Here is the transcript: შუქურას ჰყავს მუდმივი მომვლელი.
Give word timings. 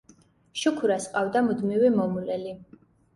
შუქურას 0.61 1.05
ჰყავს 1.11 1.37
მუდმივი 1.49 1.91
მომვლელი. 1.99 2.55